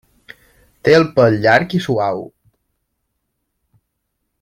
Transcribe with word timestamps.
Té 0.87 0.95
el 0.99 1.05
pèl 1.19 1.37
llarg 1.45 1.77
i 1.81 1.83
suau. 1.89 2.25